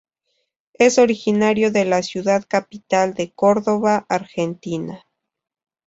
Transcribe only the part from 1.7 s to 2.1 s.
la